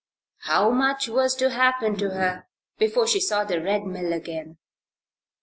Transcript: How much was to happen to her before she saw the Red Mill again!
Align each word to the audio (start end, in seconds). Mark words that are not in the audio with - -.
How 0.45 0.71
much 0.71 1.07
was 1.07 1.35
to 1.35 1.51
happen 1.51 1.95
to 1.97 2.09
her 2.09 2.47
before 2.79 3.05
she 3.05 3.19
saw 3.19 3.43
the 3.43 3.61
Red 3.61 3.83
Mill 3.83 4.11
again! 4.13 4.57